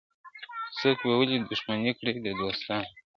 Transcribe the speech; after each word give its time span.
څوک 0.79 0.97
به 1.07 1.13
ولي 1.19 1.37
دښمني 1.51 1.91
کړي 1.99 2.13
د 2.25 2.27
دوستانو!. 2.39 2.89